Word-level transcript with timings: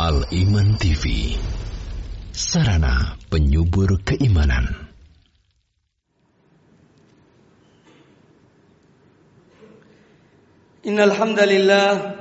Al-Iman 0.00 0.80
TV 0.80 1.36
Sarana 2.32 3.20
penyubur 3.28 4.00
keimanan. 4.00 4.88
Innal 10.88 11.12
hamdalillah 11.12 12.16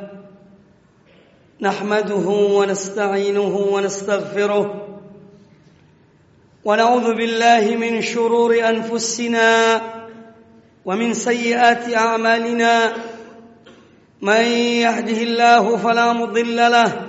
nahmaduhu 1.64 2.60
wa 2.60 2.68
nasta'inuhu 2.68 3.71
wa 3.71 3.80
nastaghfiruh 3.80 4.68
wa 6.60 6.75
na'udzu 6.75 7.16
billahi 7.16 7.80
min 7.80 8.04
shururi 8.04 8.60
anfusina 8.60 9.80
wa 10.84 11.00
min 11.00 11.16
sayyiati 11.16 11.96
a'malina. 11.96 13.00
Man 14.20 14.43
yahdihillahu 14.84 15.80
fala 15.80 16.11
mudilla 16.11 16.68
lahu 16.68 17.09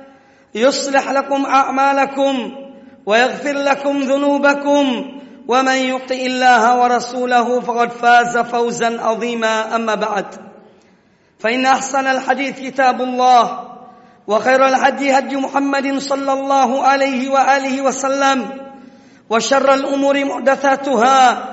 يصلح 0.55 1.11
لكم 1.11 1.45
أعمالكم 1.45 2.51
ويغفر 3.05 3.53
لكم 3.53 3.99
ذنوبكم 3.99 5.05
ومن 5.47 5.75
يطع 5.75 6.15
الله 6.15 6.79
ورسوله 6.79 7.59
فقد 7.59 7.91
فاز 7.91 8.37
فوزا 8.37 9.01
عظيما. 9.01 9.75
أما 9.75 9.95
بعد 9.95 10.25
فإن 11.39 11.65
أحسن 11.65 12.07
الحديث 12.07 12.59
كتاب 12.59 13.01
الله 13.01 13.67
وخير 14.27 14.65
الهدي 14.65 15.17
هدي 15.17 15.35
محمد 15.35 15.97
صلى 15.97 16.33
الله 16.33 16.83
عليه 16.83 17.29
وآله 17.29 17.81
وسلم 17.81 18.49
وشر 19.29 19.73
الأمور 19.73 20.25
محدثاتها 20.25 21.47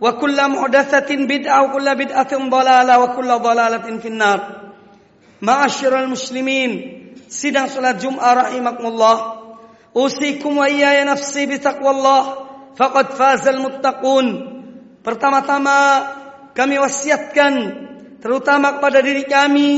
وكل 0.00 0.48
محدثة 0.48 1.16
بدعة 1.16 1.62
وكل 1.62 1.94
بدعة 1.94 2.48
ضلالة 2.48 2.98
وكل 2.98 3.28
ضلالة 3.38 3.98
في 3.98 4.08
النار. 4.08 4.40
معاشر 5.42 5.98
المسلمين 6.00 7.01
sidang 7.32 7.72
salat 7.72 7.96
Jum'ah 7.96 8.52
rahimakumullah. 8.52 9.16
Usikum 9.96 10.60
wa 10.60 10.68
iyaya 10.68 11.08
nafsi 11.08 11.48
bitaqwallah 11.48 12.22
faqad 12.76 13.16
fazal 13.16 13.60
muttaqun. 13.64 14.26
Pertama-tama 15.00 15.76
kami 16.52 16.76
wasiatkan 16.76 17.52
terutama 18.20 18.78
kepada 18.78 19.00
diri 19.00 19.24
kami 19.24 19.70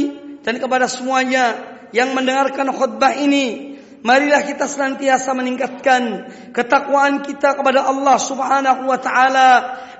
dan 0.43 0.59
kepada 0.59 0.91
semuanya 0.91 1.54
yang 1.94 2.12
mendengarkan 2.12 2.75
khutbah 2.75 3.14
ini 3.16 3.78
marilah 4.04 4.44
kita 4.44 4.69
senantiasa 4.69 5.32
meningkatkan 5.32 6.28
ketakwaan 6.53 7.25
kita 7.25 7.56
kepada 7.56 7.88
Allah 7.88 8.20
Subhanahu 8.20 8.84
wa 8.84 8.98
taala 9.00 9.50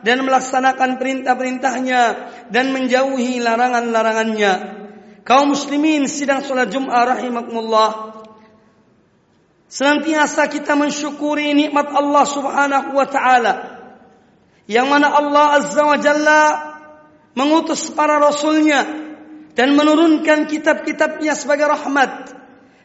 dan 0.04 0.20
melaksanakan 0.20 1.00
perintah-perintahnya 1.00 2.03
dan 2.53 2.76
menjauhi 2.76 3.41
larangan-larangannya 3.41 4.84
kaum 5.25 5.57
muslimin 5.57 6.05
sidang 6.07 6.45
salat 6.45 6.71
Jumat 6.71 7.17
rahimakumullah. 7.17 8.23
Senantiasa 9.67 10.47
kita 10.53 10.79
mensyukuri 10.79 11.51
nikmat 11.57 11.91
Allah 11.91 12.25
Subhanahu 12.29 12.95
wa 12.95 13.07
taala 13.11 13.55
yang 14.71 14.87
mana 14.87 15.11
Allah 15.11 15.59
Azza 15.59 15.83
wa 15.83 15.99
Jalla 15.99 16.43
mengutus 17.35 17.91
para 17.91 18.23
rasulnya 18.23 18.87
dan 19.59 19.75
menurunkan 19.75 20.47
kitab-kitabnya 20.47 21.35
sebagai 21.35 21.67
rahmat 21.67 22.31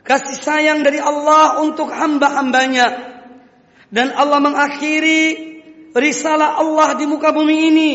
kasih 0.01 0.37
sayang 0.39 0.81
dari 0.81 0.97
Allah 0.97 1.61
untuk 1.61 1.93
hamba-hambanya. 1.93 3.19
Dan 3.89 4.13
Allah 4.13 4.37
mengakhiri 4.37 5.21
risalah 5.97 6.61
Allah 6.61 6.93
di 6.93 7.09
muka 7.09 7.33
bumi 7.33 7.57
ini 7.73 7.91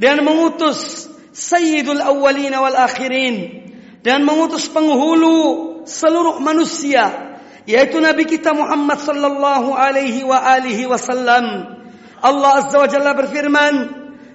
dan 0.00 0.24
mengutus 0.24 1.04
sayyidul 1.36 2.00
awwalin 2.00 2.52
wal 2.56 2.76
akhirin 2.76 3.67
dan 4.08 4.24
mengutus 4.24 4.72
penghulu 4.72 5.84
seluruh 5.84 6.40
manusia 6.40 7.28
yaitu 7.68 8.00
nabi 8.00 8.24
kita 8.24 8.56
Muhammad 8.56 8.96
sallallahu 9.04 9.76
alaihi 9.76 10.24
wa 10.24 10.40
alihi 10.40 10.88
wasallam. 10.88 11.76
Allah 12.24 12.64
azza 12.64 12.80
wa 12.80 12.88
jalla 12.88 13.12
berfirman 13.12 13.74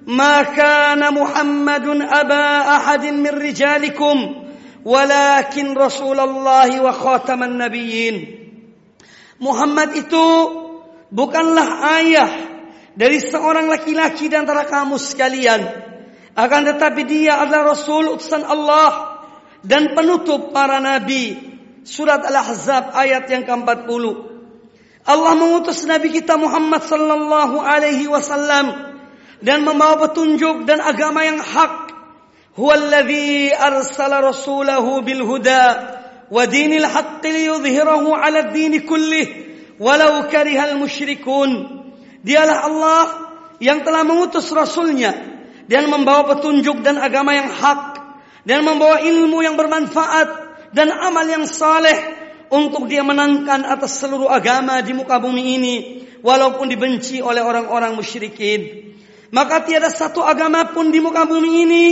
ma 0.06 0.46
kana 0.54 1.10
Muhammadun 1.10 2.06
aba 2.06 2.78
ahadin 2.78 3.26
min 3.26 3.34
rijalikum 3.34 4.46
walakin 4.86 5.74
Rasulullah 5.74 6.70
wa 6.70 6.94
khataman 6.94 7.58
nabiyyin. 7.58 8.46
Muhammad 9.42 9.98
itu 9.98 10.26
bukanlah 11.10 11.98
ayah 11.98 12.30
dari 12.94 13.18
seorang 13.18 13.66
laki-laki 13.66 14.30
di 14.30 14.38
antara 14.38 14.70
kamu 14.70 15.02
sekalian. 15.02 15.66
Akan 16.38 16.70
tetapi 16.70 17.02
dia 17.10 17.42
adalah 17.42 17.74
rasul 17.74 18.14
utusan 18.14 18.46
Allah 18.46 19.13
dan 19.64 19.96
penutup 19.96 20.52
para 20.52 20.78
nabi. 20.84 21.56
Surat 21.84 22.24
Al-Ahzab 22.24 22.96
ayat 22.96 23.28
yang 23.28 23.44
ke-40. 23.44 24.04
Allah 25.04 25.34
mengutus 25.36 25.84
nabi 25.84 26.16
kita 26.16 26.40
Muhammad 26.40 26.80
sallallahu 26.88 27.60
alaihi 27.60 28.08
wasallam 28.08 28.96
dan 29.44 29.68
membawa 29.68 30.08
petunjuk 30.08 30.64
dan 30.64 30.80
agama 30.80 31.28
yang 31.28 31.44
hak. 31.44 31.92
Huwallazi 32.56 33.52
arsala 33.52 34.24
rasulahu 34.24 35.04
bil 35.04 35.28
huda 35.28 35.64
wa 36.32 36.44
dinil 36.48 36.88
haqqi 36.88 37.36
liyudhhirahu 37.36 38.16
'ala 38.16 38.48
ad-din 38.48 38.88
kullih 38.88 39.28
walau 39.76 40.32
karihal 40.32 40.80
musyrikun. 40.80 41.84
Dialah 42.24 42.58
Allah 42.64 43.06
yang 43.60 43.84
telah 43.84 44.08
mengutus 44.08 44.48
rasulnya 44.56 45.12
dan 45.68 45.92
membawa 45.92 46.32
petunjuk 46.32 46.80
dan 46.80 46.96
agama 46.96 47.36
yang 47.36 47.52
hak 47.52 47.93
dan 48.44 48.64
membawa 48.64 49.00
ilmu 49.04 49.40
yang 49.44 49.56
bermanfaat 49.56 50.28
dan 50.76 50.92
amal 50.92 51.24
yang 51.24 51.48
saleh 51.48 51.96
untuk 52.52 52.86
dia 52.92 53.02
menangkan 53.02 53.66
atas 53.66 53.98
seluruh 54.04 54.30
agama 54.30 54.84
di 54.84 54.94
muka 54.94 55.18
bumi 55.18 55.44
ini 55.58 55.76
walaupun 56.22 56.70
dibenci 56.70 57.20
oleh 57.24 57.42
orang-orang 57.42 57.96
musyrikin. 57.96 58.94
Maka 59.34 59.66
tiada 59.66 59.90
satu 59.90 60.22
agama 60.22 60.70
pun 60.70 60.94
di 60.94 61.02
muka 61.02 61.26
bumi 61.26 61.52
ini 61.66 61.86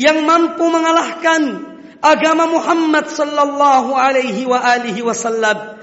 yang 0.00 0.24
mampu 0.24 0.64
mengalahkan 0.64 1.70
agama 2.00 2.48
Muhammad 2.48 3.12
sallallahu 3.12 3.92
alaihi 3.92 4.48
wa 4.48 4.56
alihi 4.56 5.04
wasallam 5.04 5.79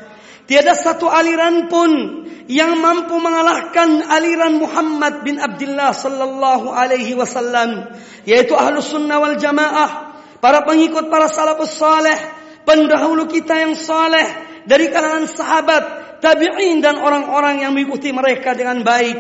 tiada 0.48 0.74
satu 0.74 1.12
aliran 1.12 1.68
pun 1.68 2.24
yang 2.48 2.80
mampu 2.80 3.20
mengalahkan 3.20 4.08
aliran 4.08 4.64
Muhammad 4.64 5.28
bin 5.28 5.36
Abdullah 5.38 5.92
sallallahu 5.92 6.72
alaihi 6.72 7.14
wasallam 7.20 7.92
yaitu 8.24 8.56
ahlus 8.56 8.88
sunnah 8.88 9.20
wal 9.20 9.36
jamaah 9.36 10.16
para 10.40 10.64
pengikut 10.64 11.12
para 11.12 11.28
salafus 11.28 11.76
saleh 11.76 12.16
pendahulu 12.64 13.28
kita 13.28 13.68
yang 13.68 13.76
saleh 13.76 14.48
dari 14.64 14.88
kalangan 14.88 15.28
sahabat 15.28 15.84
tabi'in 16.20 16.80
dan 16.84 17.00
orang-orang 17.00 17.64
yang 17.64 17.72
mengikuti 17.76 18.12
mereka 18.12 18.52
dengan 18.56 18.82
baik. 18.84 19.18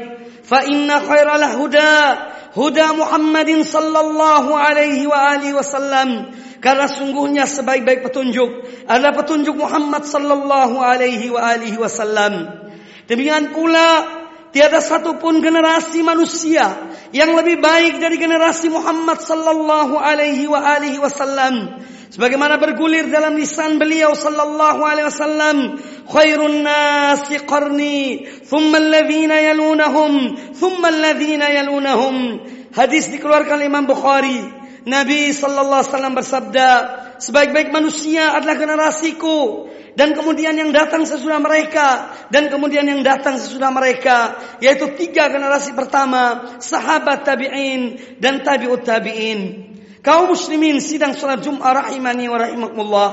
Fa 0.47 0.63
inna 0.63 1.03
khairal 1.03 1.59
huda 1.59 1.95
huda 2.56 2.95
Muhammadin 2.95 3.68
sallallahu 3.68 4.56
alaihi 4.56 5.03
wa 5.07 5.35
alihi 5.35 5.53
wasallam 5.56 6.31
karena 6.63 6.89
sungguhnya 6.89 7.45
sebaik-baik 7.45 8.06
petunjuk 8.06 8.65
adalah 8.89 9.13
petunjuk 9.13 9.57
Muhammad 9.57 10.06
sallallahu 10.06 10.81
alaihi 10.81 11.30
wa 11.30 11.42
alihi 11.42 11.77
wasallam 11.77 12.68
Demikian 13.07 13.56
pula 13.56 14.04
tiada 14.51 14.83
satupun 14.83 15.39
generasi 15.39 16.04
manusia 16.04 16.92
yang 17.15 17.31
lebih 17.39 17.63
baik 17.63 18.04
dari 18.04 18.19
generasi 18.19 18.68
Muhammad 18.68 19.24
sallallahu 19.24 19.95
alaihi 19.95 20.44
wa 20.51 20.59
alihi 20.59 21.00
wasallam. 21.00 21.88
Sebagaimana 22.12 22.59
bergulir 22.59 23.07
dalam 23.07 23.39
lisan 23.39 23.80
beliau 23.80 24.12
sallallahu 24.12 24.80
alaihi 24.83 25.07
wasallam, 25.07 25.57
khairun 26.07 26.68
nasi 26.68 27.39
qarni, 27.48 28.27
thumma 28.44 28.80
alladhina 28.80 29.39
yalunahum, 29.39 30.36
thumma 30.56 30.92
alladhina 30.92 31.48
yalunahum. 31.48 32.15
Hadis 32.75 33.07
dikeluarkan 33.07 33.63
Imam 33.63 33.88
Bukhari. 33.88 34.56
Nabi 34.88 35.36
sallallahu 35.36 35.84
alaihi 35.84 35.92
wasallam 35.92 36.16
bersabda, 36.16 36.69
sebaik-baik 37.19 37.75
manusia 37.75 38.31
adalah 38.31 38.56
generasiku 38.56 39.68
dan 40.00 40.16
kemudian 40.16 40.56
yang 40.56 40.72
datang 40.72 41.04
sesudah 41.04 41.44
mereka 41.44 42.16
dan 42.31 42.48
kemudian 42.48 42.88
yang 42.88 43.04
datang 43.04 43.36
sesudah 43.36 43.68
mereka 43.68 44.39
yaitu 44.63 44.95
tiga 44.95 45.28
generasi 45.28 45.75
pertama 45.75 46.56
sahabat 46.63 47.28
tabi'in 47.28 48.00
dan 48.24 48.48
tabi'ut 48.48 48.88
tabi'in. 48.88 49.75
Kaum 50.00 50.31
muslimin 50.31 50.80
sidang 50.80 51.12
salat 51.12 51.44
Jumat 51.44 51.83
rahimani 51.83 52.31
wa 52.31 52.40
rahimakumullah. 52.40 53.12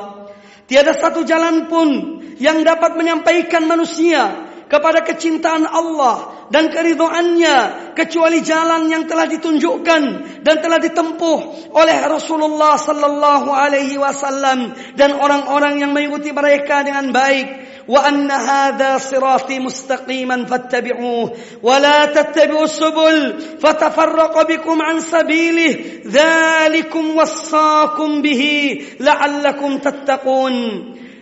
Tiada 0.71 0.95
satu 0.95 1.27
jalan 1.27 1.67
pun 1.67 2.23
yang 2.39 2.63
dapat 2.63 2.95
menyampaikan 2.95 3.67
manusia 3.67 4.47
kepada 4.71 5.03
kecintaan 5.03 5.67
Allah 5.67 6.34
dan 6.53 6.69
keridoannya 6.69 7.57
kecuali 7.97 8.45
jalan 8.45 8.91
yang 8.91 9.09
telah 9.09 9.25
ditunjukkan 9.25 10.03
dan 10.45 10.57
telah 10.61 10.77
ditempuh 10.77 11.73
oleh 11.73 11.99
Rasulullah 12.05 12.77
sallallahu 12.77 13.49
alaihi 13.49 13.97
wasallam 13.97 14.77
dan 14.99 15.17
orang-orang 15.17 15.81
yang 15.81 15.97
mengikuti 15.97 16.35
mereka 16.35 16.85
dengan 16.85 17.09
baik. 17.15 17.73
Wa 17.85 18.01
anna 18.01 18.41
hadha 18.41 18.97
sirati 18.97 19.61
mustaqiman 19.61 20.49
fattabi'uh 20.49 21.61
wa 21.61 21.77
la 21.77 22.09
tattabi'us 22.09 22.73
subul 22.81 23.19
fatafarraqa 23.61 24.49
bikum 24.49 24.81
an 24.81 25.05
sabilih 25.05 26.01
dzalikum 26.09 27.13
wassaakum 27.13 28.25
bihi 28.25 28.97
la'allakum 29.01 29.85
tattaqun. 29.85 30.57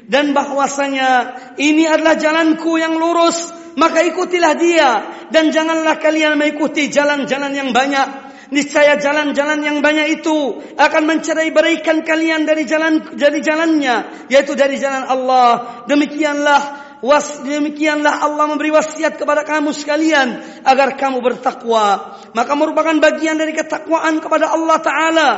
Dan 0.06 0.34
bahwasanya 0.34 1.10
ini 1.58 1.86
adalah 1.86 2.14
jalanku 2.18 2.78
yang 2.78 2.94
lurus 2.94 3.61
maka 3.76 4.04
ikutilah 4.04 4.54
dia. 4.56 4.90
Dan 5.32 5.48
janganlah 5.48 5.96
kalian 5.96 6.36
mengikuti 6.36 6.92
jalan-jalan 6.92 7.52
yang 7.56 7.70
banyak. 7.72 8.32
Niscaya 8.52 9.00
jalan-jalan 9.00 9.64
yang 9.64 9.80
banyak 9.80 10.20
itu 10.20 10.60
akan 10.76 11.02
mencerai 11.08 11.48
beraikan 11.56 12.04
kalian 12.04 12.44
dari 12.44 12.68
jalan 12.68 13.16
dari 13.16 13.40
jalannya 13.40 14.28
yaitu 14.28 14.52
dari 14.52 14.76
jalan 14.76 15.08
Allah. 15.08 15.80
Demikianlah 15.88 16.60
was 17.00 17.40
demikianlah 17.48 18.20
Allah 18.20 18.44
memberi 18.52 18.68
wasiat 18.68 19.16
kepada 19.16 19.48
kamu 19.48 19.72
sekalian 19.72 20.60
agar 20.68 21.00
kamu 21.00 21.24
bertakwa. 21.24 22.20
Maka 22.36 22.52
merupakan 22.52 22.92
bagian 23.00 23.40
dari 23.40 23.56
ketakwaan 23.56 24.20
kepada 24.20 24.52
Allah 24.52 24.78
taala 24.84 25.28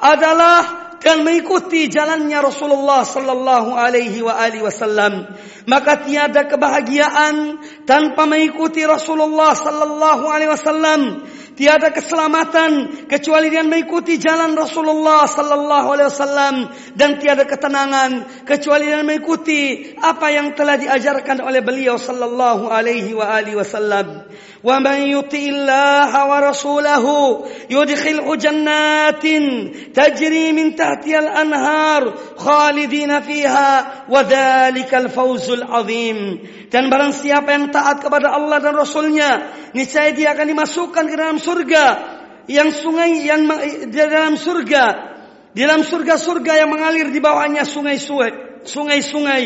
adalah 0.00 0.58
dan 1.02 1.26
mengikuti 1.26 1.90
jalannya 1.90 2.38
Rasulullah 2.38 3.02
sallallahu 3.02 3.74
alaihi 3.74 4.22
wa 4.22 4.38
alihi 4.38 4.62
wasallam 4.62 5.26
maka 5.66 6.06
tiada 6.06 6.46
kebahagiaan 6.46 7.58
tanpa 7.86 8.26
mengikuti 8.26 8.86
Rasulullah 8.86 9.54
sallallahu 9.54 10.24
alaihi 10.30 10.50
wasallam 10.54 11.00
Tiada 11.52 11.92
keselamatan 11.92 13.04
kecuali 13.12 13.52
dengan 13.52 13.68
mengikuti 13.68 14.16
jalan 14.16 14.56
Rasulullah 14.56 15.28
sallallahu 15.28 15.86
alaihi 15.92 16.08
wasallam 16.08 16.54
dan 16.96 17.20
tiada 17.20 17.44
ketenangan 17.44 18.44
kecuali 18.48 18.88
dengan 18.88 19.04
mengikuti 19.04 19.92
apa 20.00 20.32
yang 20.32 20.56
telah 20.56 20.80
diajarkan 20.80 21.44
oleh 21.44 21.60
beliau 21.60 22.00
sallallahu 22.00 22.72
alaihi 22.72 23.12
wa 23.12 23.28
alihi 23.36 23.60
wasallam. 23.60 24.24
Wa 24.62 24.78
man 24.80 25.04
yuti'illaha 25.04 26.20
wa 26.24 26.38
rasulahu 26.40 27.44
yudkhilhu 27.68 28.32
jannatin 28.38 29.74
tajri 29.92 30.54
min 30.54 30.72
tahtiha 30.78 31.18
al-anhar 31.18 32.16
khalidina 32.38 33.20
fiha 33.20 34.06
wa 34.08 34.22
dhalikal 34.24 35.10
fawzul 35.12 35.66
azim. 35.66 36.40
Dan 36.72 36.88
barang 36.88 37.12
siapa 37.12 37.52
yang 37.52 37.68
taat 37.74 38.00
kepada 38.00 38.32
Allah 38.32 38.56
dan 38.62 38.72
Rasulnya, 38.72 39.52
niscaya 39.76 40.14
dia 40.16 40.32
akan 40.32 40.46
dimasukkan 40.56 41.04
ke 41.10 41.16
dalam 41.18 41.41
surga 41.42 41.84
yang 42.46 42.70
sungai 42.70 43.26
yang 43.26 43.50
di 43.90 43.98
dalam 43.98 44.38
surga. 44.38 45.10
Di 45.52 45.60
dalam 45.68 45.84
surga-surga 45.84 46.64
yang 46.64 46.72
mengalir 46.72 47.12
di 47.12 47.20
bawahnya 47.20 47.68
sungai-sungai 47.68 48.64
sungai-sungai 48.64 49.44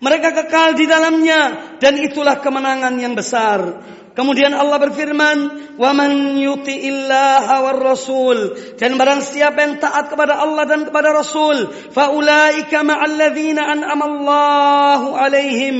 mereka 0.00 0.32
kekal 0.32 0.74
di 0.74 0.88
dalamnya 0.88 1.76
dan 1.78 2.00
itulah 2.00 2.40
kemenangan 2.40 2.96
yang 2.96 3.12
besar 3.12 3.84
Kemudian 4.10 4.50
Allah 4.50 4.76
berfirman, 4.82 5.38
"Wa 5.78 5.94
man 5.94 6.34
yuti'illaha 6.34 7.56
war 7.62 7.78
rasul." 7.78 8.58
Dan 8.74 8.98
barang 8.98 9.22
siapa 9.22 9.54
yang 9.62 9.78
taat 9.78 10.10
kepada 10.10 10.42
Allah 10.42 10.66
dan 10.66 10.82
kepada 10.82 11.14
Rasul, 11.14 11.70
fa 11.94 12.10
ulaika 12.10 12.82
ma'al 12.82 13.14
ladzina 13.14 13.70
an'ama 13.70 14.04
Allahu 14.10 15.08
alaihim. 15.14 15.76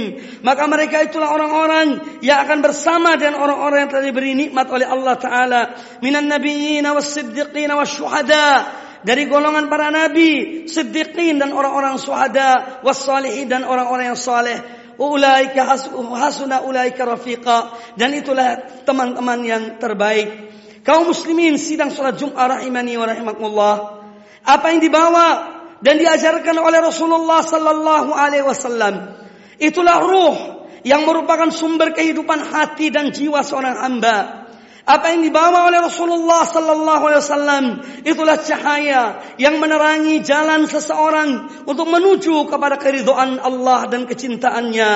Maka 0.46 0.62
mereka 0.70 1.02
itulah 1.02 1.34
orang-orang 1.34 2.22
yang 2.22 2.46
akan 2.46 2.62
bersama 2.62 3.18
dengan 3.18 3.42
orang-orang 3.42 3.84
yang 3.84 3.90
telah 3.90 4.06
diberi 4.06 4.32
nikmat 4.32 4.66
oleh 4.70 4.86
Allah 4.86 5.14
taala, 5.18 5.62
minan 5.98 6.30
nabiyyin 6.30 6.86
was 6.86 7.10
siddiqin 7.10 7.74
was 7.74 7.90
syuhada 7.90 8.88
dari 9.00 9.24
golongan 9.28 9.72
para 9.72 9.88
nabi, 9.88 10.64
siddiqin 10.68 11.40
dan 11.40 11.56
orang-orang 11.56 11.96
syuhada, 11.96 12.82
was 12.84 13.00
salihin 13.00 13.48
dan 13.48 13.64
orang-orang 13.64 14.12
yang 14.12 14.20
saleh 14.20 14.60
ulaika 15.00 15.64
hasuna 15.64 16.60
ulaika 16.60 17.08
rafiqa 17.08 17.72
dan 17.96 18.12
itulah 18.12 18.60
teman-teman 18.84 19.40
yang 19.40 19.62
terbaik. 19.80 20.52
Kaum 20.84 21.08
muslimin 21.08 21.56
sidang 21.56 21.92
salat 21.92 22.20
Jumat 22.20 22.60
rahimani 22.60 22.96
wa 23.00 23.06
rahimakumullah. 23.08 23.74
Apa 24.44 24.72
yang 24.72 24.80
dibawa 24.80 25.28
dan 25.80 26.00
diajarkan 26.00 26.56
oleh 26.60 26.80
Rasulullah 26.80 27.40
sallallahu 27.44 28.12
alaihi 28.12 28.44
wasallam 28.44 29.16
itulah 29.60 30.00
ruh 30.00 30.36
yang 30.80 31.04
merupakan 31.04 31.52
sumber 31.52 31.92
kehidupan 31.92 32.40
hati 32.48 32.88
dan 32.88 33.12
jiwa 33.12 33.44
seorang 33.44 33.76
hamba. 33.76 34.39
Apa 34.88 35.12
yang 35.12 35.20
dibawa 35.20 35.68
oleh 35.68 35.84
Rasulullah 35.84 36.48
sallallahu 36.48 37.04
alaihi 37.04 37.22
wasallam 37.22 37.64
itulah 38.00 38.40
cahaya 38.40 39.20
yang 39.36 39.60
menerangi 39.60 40.24
jalan 40.24 40.64
seseorang 40.64 41.62
untuk 41.68 41.84
menuju 41.84 42.48
kepada 42.48 42.80
keridhaan 42.80 43.36
Allah 43.44 43.84
dan 43.92 44.08
kecintaannya. 44.08 44.92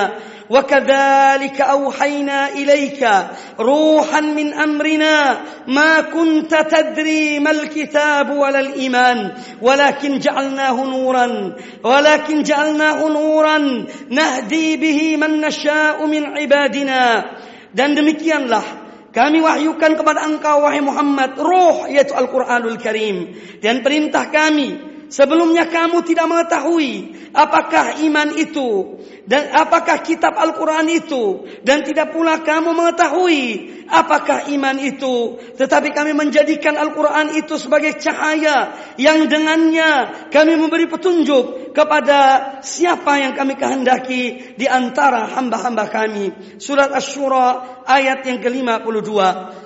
Wa 0.49 0.61
kadzalika 0.65 1.73
auhayna 1.77 2.53
ilaika 2.57 3.33
ruhan 3.61 4.33
min 4.33 4.53
amrina 4.53 5.41
ma 5.69 6.05
kunta 6.09 6.65
tadri 6.65 7.41
mal 7.41 7.65
kitab 7.69 8.29
wal 8.29 8.53
iman 8.53 9.17
walakin 9.61 10.21
ja'alnahu 10.21 10.85
nuran 10.85 11.33
walakin 11.81 12.45
ja'alnahu 12.45 13.09
nuran 13.09 13.89
nahdi 14.13 14.77
bihi 14.77 15.17
man 15.17 15.41
nasha'u 15.41 16.05
min 16.05 16.37
ibadina 16.37 17.25
dan 17.73 17.97
demikianlah 17.97 18.84
Kami 19.15 19.39
wahyukan 19.39 19.95
kepada 19.95 20.27
engkau 20.27 20.67
wahai 20.67 20.83
Muhammad 20.83 21.39
roh 21.39 21.87
yaitu 21.87 22.11
Al-Qur'anul 22.11 22.75
Karim. 22.75 23.31
Dan 23.63 23.79
perintah 23.79 24.27
kami 24.27 24.75
sebelumnya 25.07 25.71
kamu 25.71 26.03
tidak 26.03 26.27
mengetahui 26.27 27.15
apakah 27.31 28.03
iman 28.03 28.35
itu 28.35 28.99
dan 29.23 29.55
apakah 29.55 30.03
kitab 30.03 30.35
Al-Qur'an 30.35 30.85
itu 30.91 31.47
dan 31.63 31.87
tidak 31.87 32.11
pula 32.11 32.43
kamu 32.43 32.75
mengetahui 32.75 33.43
apakah 33.87 34.51
iman 34.51 34.77
itu. 34.83 35.39
Tetapi 35.57 35.95
kami 35.95 36.11
menjadikan 36.11 36.75
Al-Qur'an 36.75 37.33
itu 37.39 37.55
sebagai 37.55 37.95
cahaya 37.97 38.75
yang 38.99 39.25
dengannya 39.31 40.27
kami 40.27 40.59
memberi 40.59 40.91
petunjuk 40.91 41.64
kepada 41.75 42.19
siapa 42.63 43.19
yang 43.19 43.35
kami 43.35 43.59
kehendaki 43.59 44.55
di 44.55 44.65
antara 44.65 45.27
hamba-hamba 45.35 45.91
kami 45.91 46.31
surat 46.55 46.87
Asy-Syura 46.95 47.83
ayat 47.83 48.23
yang 48.23 48.39
ke-52. 48.39 49.11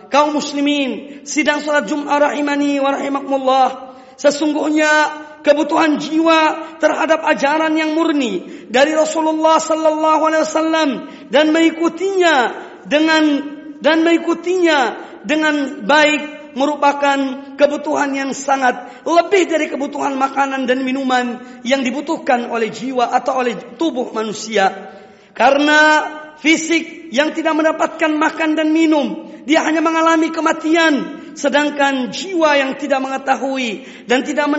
Kaum 0.10 0.34
muslimin, 0.34 1.22
sidang 1.22 1.62
salat 1.62 1.86
Jumat 1.86 2.18
rahimani 2.18 2.82
wa 2.82 2.98
rahimakumullah. 2.98 3.68
Sesungguhnya 4.18 4.89
kebutuhan 5.46 6.01
jiwa 6.01 6.75
terhadap 6.82 7.24
ajaran 7.30 7.78
yang 7.78 7.94
murni 7.94 8.66
dari 8.68 8.98
Rasulullah 8.98 9.62
sallallahu 9.62 10.22
alaihi 10.28 10.44
wasallam 10.44 10.89
dan 11.30 11.54
mengikutinya 11.54 12.36
dengan 12.89 13.24
dan 13.80 14.04
mengikutinya 14.04 14.80
dengan 15.24 15.86
baik 15.88 16.38
merupakan 16.58 17.18
kebutuhan 17.58 18.13
yang 18.13 18.32
sangat 18.34 19.03
lebih 19.06 19.50
dari 19.50 19.70
kebutuhan 19.70 20.15
makanan 20.15 20.65
dan 20.65 20.82
minuman 20.82 21.60
yang 21.65 21.82
dibutuhkan 21.82 22.50
oleh 22.50 22.70
jiwa 22.70 23.12
atau 23.13 23.41
oleh 23.41 23.77
tubuh 23.77 24.10
manusia. 24.13 24.96
Karena 25.34 25.79
fisik 26.41 27.12
yang 27.13 27.34
tidak 27.34 27.58
mendapatkan 27.58 28.12
makan 28.12 28.58
dan 28.58 28.74
minum, 28.74 29.29
dia 29.46 29.65
hanya 29.65 29.82
mengalami 29.84 30.29
kematian. 30.29 31.20
Sedangkan 31.39 32.12
jiwa 32.12 32.58
yang 32.60 32.75
tidak 32.75 33.00
mengetahui 33.00 33.88
dan 34.10 34.27
tidak 34.27 34.50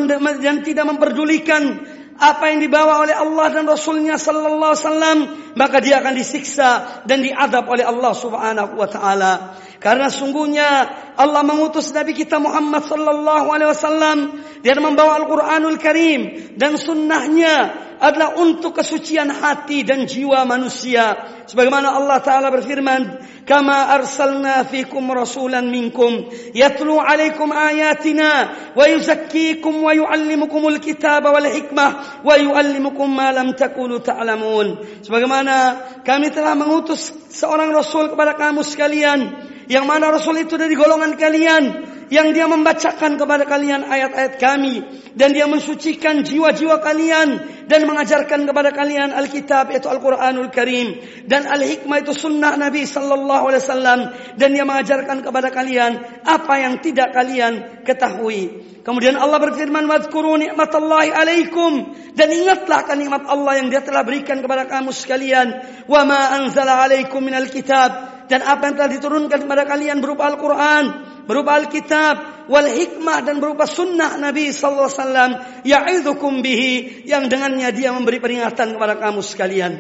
dan 0.41 0.65
tidak 0.65 0.85
memperdulikan 0.89 1.85
apa 2.21 2.53
yang 2.53 2.61
dibawa 2.61 3.01
oleh 3.01 3.17
Allah 3.17 3.49
dan 3.49 3.65
Rasulnya 3.65 4.21
sallallahu 4.21 4.77
alaihi 4.77 4.85
wasallam 4.85 5.19
maka 5.57 5.81
dia 5.81 6.05
akan 6.05 6.13
disiksa 6.13 7.01
dan 7.09 7.25
diadab 7.25 7.65
oleh 7.65 7.81
Allah 7.81 8.13
Subhanahu 8.13 8.77
wa 8.77 8.89
taala 8.93 9.57
karena 9.81 10.13
sungguhnya 10.13 10.69
Allah 11.17 11.41
mengutus 11.41 11.89
Nabi 11.97 12.13
kita 12.13 12.37
Muhammad 12.37 12.85
sallallahu 12.85 13.49
alaihi 13.49 13.73
wasallam 13.73 14.19
dia 14.61 14.77
membawa 14.77 15.25
Al-Qur'anul 15.25 15.81
Karim 15.81 16.53
dan 16.61 16.77
sunnahnya 16.77 17.89
adalah 18.01 18.41
untuk 18.41 18.81
kesucian 18.81 19.29
hati 19.29 19.85
dan 19.85 20.09
jiwa 20.09 20.49
manusia. 20.49 21.21
Sebagaimana 21.45 22.01
Allah 22.01 22.19
Ta'ala 22.25 22.49
berfirman, 22.49 23.21
Kama 23.45 23.93
arsalna 23.93 24.65
fikum 24.65 25.05
rasulan 25.13 25.69
minkum, 25.69 26.33
yatlu 26.57 26.97
alaikum 26.97 27.53
ayatina, 27.53 28.73
wa 28.73 28.85
yuzakkikum 28.89 29.85
wa 29.85 29.93
yuallimukumul 29.93 30.81
kitab 30.81 31.29
wal 31.29 31.45
hikmah, 31.45 32.25
wa 32.25 32.35
yuallimukum 32.41 33.11
ma 33.11 33.37
lam 33.37 33.53
takulu 33.53 34.01
ta'lamun. 34.01 34.81
Sebagaimana 35.05 35.57
kami 36.01 36.33
telah 36.33 36.57
mengutus 36.57 37.13
seorang 37.29 37.69
rasul 37.69 38.09
kepada 38.09 38.33
kamu 38.33 38.65
sekalian, 38.65 39.21
yang 39.71 39.87
mana 39.87 40.11
rasul 40.11 40.35
itu 40.35 40.59
dari 40.59 40.75
golongan 40.75 41.15
kalian, 41.15 41.65
yang 42.11 42.35
dia 42.35 42.51
membacakan 42.51 43.15
kepada 43.15 43.47
kalian 43.47 43.87
ayat-ayat 43.87 44.35
kami 44.43 44.83
dan 45.15 45.31
dia 45.31 45.47
mensucikan 45.47 46.27
jiwa-jiwa 46.27 46.83
kalian 46.83 47.29
dan 47.71 47.87
mengajarkan 47.87 48.51
kepada 48.51 48.75
kalian 48.75 49.15
Alkitab 49.15 49.71
yaitu 49.71 49.87
Al-Qur'anul 49.87 50.51
Karim 50.51 50.99
dan 51.31 51.47
Al-Hikmah 51.47 52.03
itu 52.03 52.11
sunnah 52.11 52.59
Nabi 52.59 52.83
sallallahu 52.83 53.55
alaihi 53.55 53.63
wasallam 53.63 54.01
dan 54.35 54.49
dia 54.51 54.67
mengajarkan 54.67 55.23
kepada 55.23 55.55
kalian 55.55 56.03
apa 56.27 56.55
yang 56.59 56.83
tidak 56.83 57.15
kalian 57.15 57.87
ketahui. 57.87 58.67
Kemudian 58.83 59.15
Allah 59.15 59.39
berfirman, 59.39 59.87
"Wadhkuru 59.87 60.41
ni'matallahi 60.41 61.15
'alaikum" 61.15 61.95
dan 62.19 62.27
ingatlah 62.33 62.83
akan 62.91 62.97
nikmat 62.99 63.23
Allah 63.29 63.63
yang 63.63 63.69
Dia 63.71 63.87
telah 63.87 64.03
berikan 64.03 64.43
kepada 64.43 64.67
kamu 64.67 64.91
sekalian. 64.91 65.63
"Wa 65.87 66.03
ma 66.03 66.35
anzala 66.43 66.83
'alaikum 66.83 67.23
minal 67.23 67.47
kitab" 67.47 68.10
dan 68.31 68.47
apa 68.47 68.71
yang 68.71 68.75
telah 68.79 68.91
diturunkan 68.95 69.39
kepada 69.43 69.67
kalian 69.67 69.99
berupa 69.99 70.31
Al-Quran 70.31 71.11
berupa 71.31 71.59
Alkitab 71.63 72.47
wal 72.51 72.67
hikmah 72.67 73.23
dan 73.23 73.39
berupa 73.39 73.63
sunnah 73.63 74.19
Nabi 74.19 74.51
sallallahu 74.51 74.91
alaihi 74.91 74.99
wasallam 74.99 75.31
ya'idzukum 75.63 76.43
bihi 76.43 77.07
yang 77.07 77.31
dengannya 77.31 77.71
dia 77.71 77.95
memberi 77.95 78.19
peringatan 78.19 78.75
kepada 78.75 78.99
kamu 78.99 79.23
sekalian. 79.23 79.73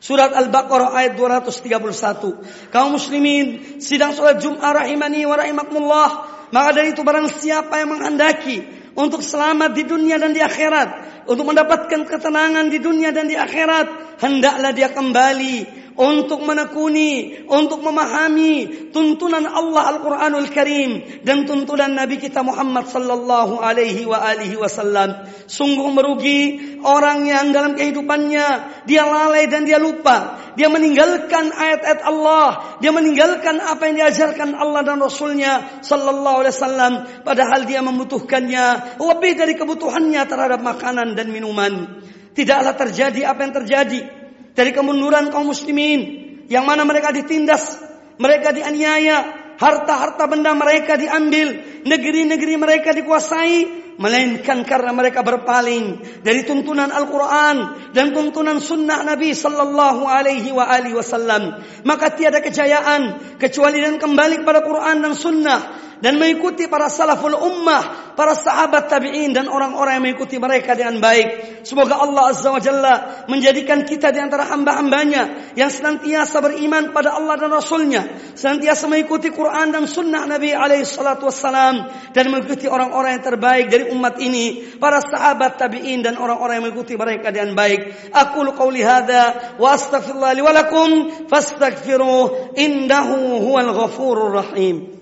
Surat 0.00 0.32
Al-Baqarah 0.32 0.96
ayat 0.96 1.12
231. 1.16 2.72
Kaum 2.72 2.96
muslimin 2.96 3.80
sidang 3.80 4.16
salat 4.16 4.40
Jumat 4.40 4.76
rahimani 4.76 5.24
wa 5.28 5.36
rahimakumullah. 5.36 6.08
Maka 6.52 6.68
dari 6.78 6.94
itu 6.94 7.02
barang 7.02 7.26
siapa 7.36 7.82
yang 7.82 7.96
menghendaki 7.96 8.62
untuk 8.96 9.20
selamat 9.20 9.74
di 9.74 9.82
dunia 9.82 10.16
dan 10.16 10.30
di 10.30 10.40
akhirat, 10.40 10.88
untuk 11.26 11.52
mendapatkan 11.52 12.06
ketenangan 12.06 12.70
di 12.70 12.78
dunia 12.78 13.10
dan 13.10 13.26
di 13.26 13.34
akhirat, 13.34 14.16
hendaklah 14.22 14.70
dia 14.70 14.94
kembali 14.94 15.85
untuk 15.96 16.44
menekuni, 16.44 17.44
untuk 17.48 17.80
memahami 17.80 18.88
tuntunan 18.92 19.48
Allah 19.48 19.96
Al-Quranul 19.96 20.48
Karim 20.52 21.24
dan 21.24 21.48
tuntunan 21.48 21.88
Nabi 21.88 22.20
kita 22.20 22.44
Muhammad 22.44 22.84
sallallahu 22.84 23.64
alaihi 23.64 24.04
wa 24.04 24.20
alihi 24.20 24.60
wasallam. 24.60 25.24
Sungguh 25.48 25.88
merugi 25.88 26.40
orang 26.84 27.24
yang 27.24 27.50
dalam 27.50 27.72
kehidupannya 27.74 28.46
dia 28.84 29.08
lalai 29.08 29.48
dan 29.48 29.64
dia 29.64 29.80
lupa. 29.80 30.44
Dia 30.56 30.72
meninggalkan 30.72 31.52
ayat-ayat 31.52 32.00
Allah, 32.04 32.76
dia 32.80 32.92
meninggalkan 32.92 33.60
apa 33.60 33.88
yang 33.88 33.96
diajarkan 34.04 34.56
Allah 34.56 34.80
dan 34.84 35.00
Rasulnya 35.00 35.84
sallallahu 35.84 36.44
alaihi 36.44 36.54
wasallam 36.56 36.92
padahal 37.24 37.68
dia 37.68 37.84
membutuhkannya 37.84 38.96
lebih 39.00 39.32
dari 39.36 39.52
kebutuhannya 39.56 40.22
terhadap 40.28 40.60
makanan 40.60 41.16
dan 41.16 41.28
minuman. 41.32 42.04
Tidaklah 42.36 42.76
terjadi 42.76 43.32
apa 43.32 43.40
yang 43.48 43.54
terjadi 43.64 44.25
dari 44.56 44.72
kemunduran 44.72 45.28
kaum 45.28 45.52
muslimin 45.52 46.26
yang 46.48 46.64
mana 46.64 46.82
mereka 46.88 47.12
ditindas, 47.12 47.76
mereka 48.16 48.56
dianiaya, 48.56 49.52
harta-harta 49.60 50.24
benda 50.26 50.56
mereka 50.56 50.96
diambil, 50.96 51.82
negeri-negeri 51.84 52.54
mereka 52.56 52.90
dikuasai, 52.96 53.85
melainkan 53.96 54.64
karena 54.64 54.92
mereka 54.92 55.24
berpaling 55.24 56.04
dari 56.20 56.44
tuntunan 56.44 56.92
Al-Quran 56.92 57.56
dan 57.96 58.12
tuntunan 58.12 58.60
sunnah 58.60 59.04
Nabi 59.04 59.32
sallallahu 59.32 60.04
alaihi 60.04 60.52
wa 60.52 60.68
alihi 60.68 60.96
wasallam. 60.96 61.60
Maka 61.84 62.12
tiada 62.12 62.44
kejayaan 62.44 63.36
kecuali 63.40 63.80
dan 63.80 63.96
kembali 63.96 64.44
kepada 64.44 64.60
Quran 64.64 65.00
dan 65.00 65.12
sunnah 65.16 65.60
dan 66.00 66.20
mengikuti 66.20 66.68
para 66.68 66.92
salaful 66.92 67.32
ummah, 67.32 68.12
para 68.12 68.36
sahabat 68.36 68.92
tabi'in 68.92 69.32
dan 69.32 69.48
orang-orang 69.48 70.00
yang 70.00 70.04
mengikuti 70.04 70.36
mereka 70.36 70.76
dengan 70.76 71.00
baik. 71.00 71.60
Semoga 71.64 71.96
Allah 72.04 72.36
Azza 72.36 72.52
wa 72.52 72.60
Jalla 72.60 72.94
menjadikan 73.32 73.80
kita 73.88 74.12
di 74.12 74.20
antara 74.20 74.44
hamba-hambanya 74.52 75.52
yang 75.56 75.72
senantiasa 75.72 76.44
beriman 76.44 76.92
pada 76.92 77.16
Allah 77.16 77.40
dan 77.40 77.50
Rasulnya, 77.52 78.02
senantiasa 78.36 78.86
mengikuti 78.92 79.32
Quran 79.32 79.72
dan 79.72 79.88
sunnah 79.88 80.28
Nabi 80.28 80.52
alaihi 80.52 80.84
salatu 80.84 81.32
wassalam 81.32 81.88
dan 82.12 82.24
mengikuti 82.28 82.68
orang-orang 82.68 83.16
yang 83.16 83.24
terbaik 83.24 83.66
dari 83.72 83.85
umat 83.92 84.18
ini, 84.18 84.76
para 84.80 84.98
sahabat 84.98 85.58
tabi'in 85.60 86.02
dan 86.02 86.18
orang-orang 86.18 86.58
yang 86.58 86.64
mengikuti 86.70 86.94
mereka 86.98 87.30
dengan 87.30 87.54
baik. 87.54 88.10
Aku 88.10 88.42
qauli 88.56 88.82
hadza 88.82 89.56
wa 89.60 89.74
astaghfirullah 89.74 90.32
li 90.34 90.42
wa 90.42 90.52
lakum 90.54 90.90
fastaghfiruh 91.30 92.56
innahu 92.56 93.42
huwal 93.44 93.70
ghafurur 93.74 94.32
rahim. 94.32 94.96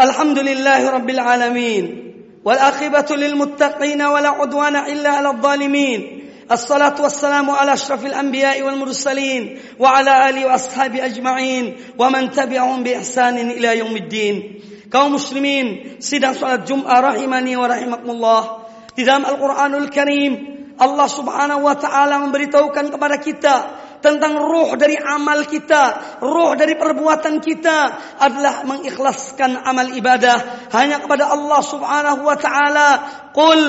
الحمد 0.00 0.38
لله 0.38 0.90
رب 0.90 1.10
العالمين 1.10 1.84
والعاقبة 2.44 3.08
للمتقين 3.16 4.02
ولا 4.02 4.28
عدوان 4.28 4.76
إلا 4.76 5.10
على 5.10 5.28
الظالمين 5.28 6.19
الصلاة 6.51 7.01
والسلام 7.01 7.49
على 7.49 7.73
أشرف 7.73 8.05
الأنبياء 8.05 8.61
والمرسلين 8.61 9.59
وعلى 9.79 10.29
آله 10.29 10.45
وأصحابه 10.45 11.05
أجمعين 11.05 11.77
ومن 11.97 12.31
تبعهم 12.31 12.83
بإحسان 12.83 13.37
إلى 13.37 13.77
يوم 13.77 13.95
الدين 13.95 14.37
kaum 14.85 15.17
muslimin 15.17 15.97
sidang 15.99 16.37
salat 16.37 16.63
Jumat 16.63 17.01
rahimani 17.01 17.57
wa 17.57 17.67
rahimakumullah 17.67 18.43
di 18.93 19.03
dalam 19.03 19.27
Al-Qur'anul 19.27 19.89
Karim 19.91 20.55
Allah 20.79 21.07
Subhanahu 21.07 21.67
wa 21.67 21.75
taala 21.75 22.19
memberitahukan 22.23 22.95
kepada 22.95 23.17
kita 23.19 23.55
tentang 24.05 24.37
ruh 24.37 24.77
dari 24.77 24.93
amal 25.01 25.49
kita, 25.49 26.19
ruh 26.21 26.53
dari 26.53 26.77
perbuatan 26.77 27.41
kita 27.41 27.77
adalah 28.21 28.61
mengikhlaskan 28.61 29.65
amal 29.65 29.89
ibadah 29.97 30.69
hanya 30.77 31.01
kepada 31.01 31.33
Allah 31.33 31.61
Subhanahu 31.65 32.21
wa 32.21 32.37
taala. 32.37 32.89
Qul 33.30 33.60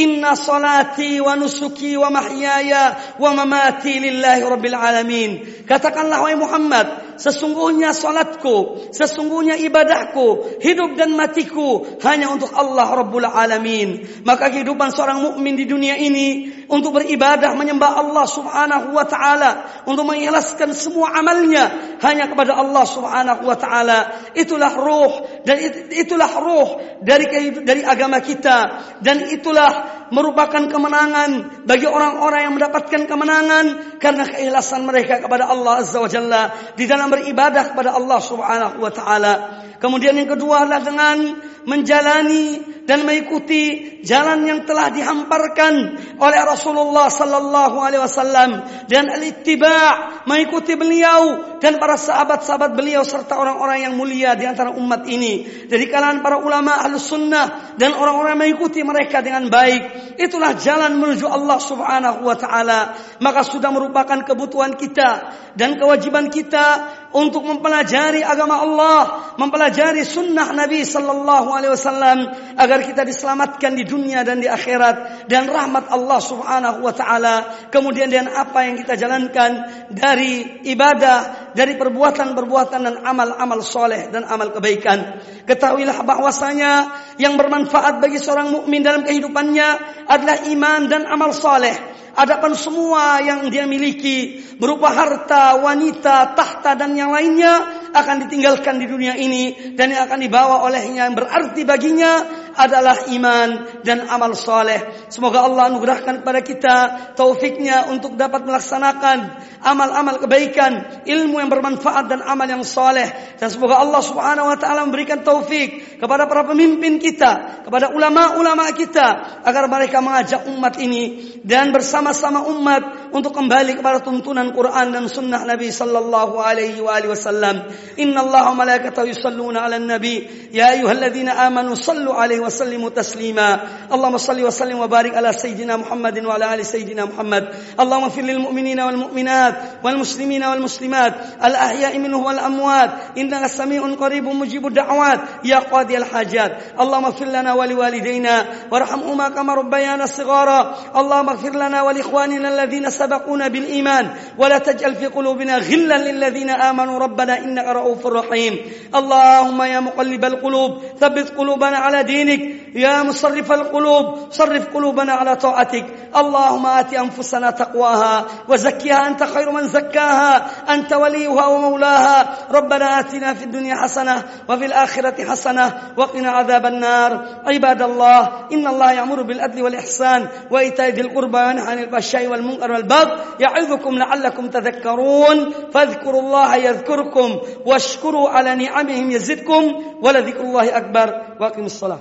inna 0.00 0.32
salati 0.32 1.20
wa 1.20 1.36
nusuki 1.36 1.92
wa 1.92 2.08
mahyaya 2.08 3.16
wa 3.20 3.36
mamati 3.36 4.00
lillahi 4.00 4.40
rabbil 4.40 4.76
alamin. 4.76 5.30
Katakanlah 5.68 6.24
wahai 6.24 6.40
Muhammad, 6.40 7.20
sesungguhnya 7.20 7.92
salatku, 7.92 8.88
sesungguhnya 8.96 9.60
ibadahku, 9.60 10.58
hidup 10.64 10.96
dan 10.96 11.12
matiku 11.12 11.84
hanya 12.00 12.32
untuk 12.32 12.48
Allah 12.56 12.88
Rabbul 12.96 13.28
Alamin. 13.28 14.24
Maka 14.24 14.48
kehidupan 14.48 14.88
seorang 14.90 15.20
mukmin 15.20 15.54
di 15.54 15.68
dunia 15.68 16.00
ini 16.00 16.48
untuk 16.72 16.96
beribadah 16.96 17.52
menyembah 17.52 18.00
Allah 18.00 18.24
Subhanahu 18.24 18.96
wa 18.96 19.04
taala 19.04 19.84
untuk 19.84 20.08
mengikhlaskan 20.08 20.72
semua 20.72 21.12
amalnya 21.12 21.98
hanya 22.00 22.24
kepada 22.24 22.56
Allah 22.56 22.84
Subhanahu 22.88 23.44
wa 23.44 23.56
taala. 23.60 24.32
Itulah 24.32 24.72
ruh 24.80 25.39
dan 25.44 25.56
itulah 25.90 26.30
ruh 26.40 26.68
dari 27.00 27.54
dari 27.64 27.82
agama 27.84 28.20
kita 28.20 28.58
dan 29.00 29.28
itulah 29.32 30.04
merupakan 30.10 30.66
kemenangan 30.66 31.62
bagi 31.64 31.86
orang-orang 31.86 32.50
yang 32.50 32.54
mendapatkan 32.58 33.06
kemenangan 33.06 33.64
karena 34.02 34.26
keikhlasan 34.26 34.84
mereka 34.84 35.22
kepada 35.22 35.48
Allah 35.48 35.80
Azza 35.80 36.02
wa 36.02 36.10
Jalla 36.10 36.42
di 36.74 36.84
dalam 36.84 37.08
beribadah 37.08 37.72
kepada 37.72 37.94
Allah 37.94 38.18
Subhanahu 38.20 38.76
wa 38.82 38.92
taala. 38.92 39.34
Kemudian 39.80 40.12
yang 40.12 40.28
kedua 40.28 40.68
adalah 40.68 40.84
dengan 40.84 41.18
menjalani 41.64 42.60
dan 42.84 43.04
mengikuti 43.04 43.96
jalan 44.04 44.44
yang 44.44 44.60
telah 44.64 44.92
dihamparkan 44.92 45.74
oleh 46.16 46.40
Rasulullah 46.44 47.08
sallallahu 47.08 47.76
alaihi 47.80 48.02
wasallam 48.02 48.50
dan 48.88 49.08
al-ittiba' 49.08 50.24
mengikuti 50.24 50.76
beliau 50.76 51.56
dan 51.60 51.76
para 51.76 51.96
sahabat-sahabat 52.00 52.76
beliau 52.76 53.04
serta 53.04 53.36
orang-orang 53.36 53.88
yang 53.88 53.94
mulia 53.96 54.32
di 54.36 54.48
antara 54.48 54.72
umat 54.74 55.04
ini. 55.06 55.64
Dari 55.68 55.86
kalangan 55.88 56.24
para 56.24 56.40
ulama 56.40 56.80
ahlus 56.80 57.08
sunnah 57.08 57.76
dan 57.76 57.92
orang-orang 57.92 58.36
mengikuti 58.36 58.80
mereka 58.80 59.20
dengan 59.20 59.48
baik. 59.48 60.16
Itulah 60.16 60.56
jalan 60.56 60.96
menuju 60.96 61.28
Allah 61.28 61.58
Subhanahu 61.60 62.24
wa 62.24 62.36
taala. 62.36 62.80
Maka 63.20 63.44
sudah 63.44 63.68
merupakan 63.68 64.24
kebutuhan 64.24 64.74
kita 64.76 65.36
dan 65.54 65.76
kewajiban 65.76 66.32
kita 66.32 66.96
untuk 67.10 67.42
mempelajari 67.42 68.22
agama 68.22 68.62
Allah, 68.62 69.00
mempelajari 69.34 70.06
sunnah 70.06 70.54
Nabi 70.54 70.86
sallallahu 70.86 71.50
alaihi 71.50 71.72
wasallam 71.74 72.18
agar 72.54 72.86
kita 72.86 73.02
diselamatkan 73.02 73.74
di 73.74 73.82
dunia 73.82 74.22
dan 74.22 74.38
di 74.38 74.46
akhirat 74.46 75.26
dan 75.26 75.50
rahmat 75.50 75.90
Allah 75.90 76.20
Subhanahu 76.22 76.86
wa 76.86 76.94
taala. 76.94 77.66
Kemudian 77.74 78.14
dengan 78.14 78.38
apa 78.38 78.62
yang 78.62 78.78
kita 78.78 78.94
jalankan 78.94 79.50
dari 79.90 80.62
ibadah 80.70 81.39
dari 81.52 81.74
perbuatan-perbuatan 81.76 82.80
dan 82.80 82.96
amal-amal 83.02 83.60
soleh 83.64 84.10
dan 84.10 84.26
amal 84.26 84.54
kebaikan. 84.54 85.22
Ketahuilah 85.46 86.02
bahwasanya 86.02 86.72
yang 87.18 87.34
bermanfaat 87.34 87.98
bagi 87.98 88.18
seorang 88.22 88.54
mukmin 88.54 88.82
dalam 88.84 89.02
kehidupannya 89.02 89.68
adalah 90.06 90.46
iman 90.50 90.80
dan 90.86 91.02
amal 91.06 91.34
soleh. 91.34 92.00
Adapun 92.10 92.58
semua 92.58 93.22
yang 93.22 93.46
dia 93.54 93.70
miliki 93.70 94.42
berupa 94.58 94.90
harta, 94.90 95.62
wanita, 95.62 96.34
tahta 96.34 96.74
dan 96.74 96.98
yang 96.98 97.14
lainnya 97.14 97.86
akan 97.94 98.26
ditinggalkan 98.26 98.82
di 98.82 98.86
dunia 98.90 99.14
ini 99.14 99.74
dan 99.78 99.94
yang 99.94 100.10
akan 100.10 100.18
dibawa 100.18 100.66
olehnya 100.66 101.06
yang 101.06 101.14
berarti 101.14 101.62
baginya 101.62 102.12
adalah 102.60 103.08
iman 103.08 103.80
dan 103.80 104.04
amal 104.04 104.36
soleh. 104.36 105.08
Semoga 105.08 105.48
Allah 105.48 105.72
anugerahkan 105.72 106.20
kepada 106.20 106.40
kita 106.44 106.76
taufiknya 107.16 107.88
untuk 107.88 108.20
dapat 108.20 108.44
melaksanakan 108.44 109.18
amal-amal 109.64 110.20
kebaikan, 110.20 111.04
ilmu 111.08 111.40
yang 111.40 111.48
bermanfaat 111.48 112.12
dan 112.12 112.20
amal 112.24 112.44
yang 112.44 112.64
soleh. 112.64 113.08
Dan 113.40 113.48
semoga 113.48 113.80
Allah 113.80 114.04
subhanahu 114.04 114.52
wa 114.52 114.56
ta'ala 114.60 114.84
memberikan 114.84 115.24
taufik 115.24 116.00
kepada 116.00 116.28
para 116.28 116.44
pemimpin 116.44 117.00
kita, 117.00 117.64
kepada 117.64 117.92
ulama-ulama 117.92 118.68
kita, 118.76 119.40
agar 119.44 119.64
mereka 119.68 120.04
mengajak 120.04 120.44
umat 120.52 120.76
ini 120.80 121.36
dan 121.44 121.72
bersama-sama 121.72 122.44
umat 122.52 123.12
untuk 123.16 123.32
kembali 123.32 123.80
kepada 123.80 124.04
tuntunan 124.04 124.52
Quran 124.52 124.92
dan 124.92 125.04
sunnah 125.08 125.44
Nabi 125.44 125.72
sallallahu 125.72 126.36
alaihi 126.40 126.80
wasallam. 126.80 127.68
Inna 127.96 128.24
Allah 128.24 128.52
wa 128.52 128.64
malaikatahu 128.64 129.08
yusalluna 129.08 129.64
ala 129.64 129.80
nabi 129.80 130.50
ya 130.52 130.76
ayyuhalladzina 130.76 131.36
amanu 131.48 131.76
sallu 131.76 132.12
alaihi 132.12 132.44
وسلم 132.50 132.88
تسليما. 132.88 133.60
اللهم 133.94 134.18
صل 134.18 134.42
وسلم 134.42 134.78
وبارك 134.78 135.14
على 135.14 135.32
سيدنا 135.32 135.76
محمد 135.76 136.26
وعلى 136.26 136.54
آل 136.54 136.66
سيدنا 136.66 137.04
محمد. 137.04 137.48
اللهم 137.78 138.04
اغفر 138.04 138.22
للمؤمنين 138.22 138.80
والمؤمنات 138.80 139.54
والمسلمين 139.84 140.42
والمسلمات. 140.44 141.14
الأحياء 141.44 141.98
منه 141.98 142.18
والأموات. 142.18 142.90
إنك 143.18 143.46
سميع 143.46 143.82
قريب 143.94 144.24
مجيب 144.24 144.66
الدعوات. 144.66 145.20
يا 145.44 145.58
قاضي 145.58 145.96
الحاجات. 145.96 146.52
اللهم 146.80 147.04
اغفر 147.04 147.24
لنا 147.24 147.52
ولوالدينا. 147.54 148.44
وارحمهما 148.70 149.28
كما 149.28 149.54
ربيانا 149.54 150.06
صغارا. 150.06 150.76
اللهم 150.96 151.28
اغفر 151.28 151.50
لنا 151.50 151.82
ولإخواننا 151.82 152.48
الذين 152.48 152.90
سبقونا 152.90 153.48
بالإيمان. 153.48 154.10
ولا 154.38 154.58
تجعل 154.58 154.94
في 154.94 155.06
قلوبنا 155.06 155.58
غلا 155.58 155.98
للذين 155.98 156.50
آمنوا. 156.50 156.98
ربنا 156.98 157.38
إنك 157.38 157.66
رؤوف 157.66 158.06
رحيم. 158.06 158.58
اللهم 158.94 159.62
يا 159.62 159.80
مقلب 159.80 160.24
القلوب. 160.24 160.78
ثبت 161.00 161.28
قلوبنا 161.38 161.78
على 161.78 162.02
دينك. 162.02 162.29
يا 162.74 163.02
مصرف 163.02 163.52
القلوب 163.52 164.30
صرف 164.30 164.74
قلوبنا 164.74 165.12
على 165.12 165.36
طاعتك. 165.36 165.86
اللهم 166.16 166.66
آت 166.66 166.94
أنفسنا 166.94 167.50
تقواها 167.50 168.26
وزكها 168.48 169.06
أنت 169.06 169.24
خير 169.24 169.50
من 169.50 169.68
زكاها. 169.68 170.46
أنت 170.74 170.92
وليها 170.92 171.46
ومولاها. 171.46 172.38
ربنا 172.50 173.00
آتنا 173.00 173.34
في 173.34 173.44
الدنيا 173.44 173.74
حسنة 173.74 174.22
وفي 174.48 174.64
الآخرة 174.66 175.24
حسنة 175.24 175.72
وقنا 175.96 176.30
عذاب 176.30 176.66
النار. 176.66 177.26
عباد 177.46 177.82
الله 177.82 178.20
إن 178.52 178.66
الله 178.66 178.92
يأمر 178.92 179.22
بالعدل 179.22 179.62
والإحسان 179.62 180.28
وإيتاء 180.50 180.88
ذي 180.88 181.00
القربى 181.00 181.38
وينهى 181.38 181.66
عن 181.66 181.78
الفحشاء 181.78 182.26
والمنكر 182.26 182.72
والبغي 182.72 183.10
يعظكم 183.40 183.98
لعلكم 183.98 184.48
تذكرون. 184.48 185.52
فاذكروا 185.74 186.20
الله 186.20 186.56
يذكركم 186.56 187.38
واشكروا 187.66 188.28
على 188.28 188.54
نعمهم 188.54 189.10
يزدكم 189.10 189.62
ولذكر 190.02 190.40
الله 190.40 190.76
أكبر. 190.76 191.08
وأقم 191.40 191.64
الصلاة. 191.64 191.98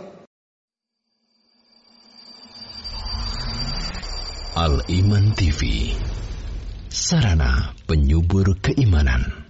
Al 4.57 4.81
Iman 4.89 5.37
TV 5.37 5.61
Sarana 6.89 7.77
penyubur 7.85 8.57
keimanan 8.65 9.48